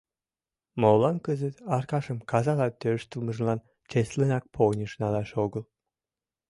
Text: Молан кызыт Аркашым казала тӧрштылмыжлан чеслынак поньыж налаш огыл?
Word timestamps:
Молан 0.81 1.17
кызыт 1.25 1.55
Аркашым 1.75 2.19
казала 2.31 2.67
тӧрштылмыжлан 2.81 3.59
чеслынак 3.89 4.43
поньыж 4.55 4.91
налаш 5.01 5.29
огыл? 5.43 5.63